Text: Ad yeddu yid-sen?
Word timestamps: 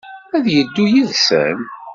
Ad 0.35 0.45
yeddu 0.53 0.85
yid-sen? 0.91 1.57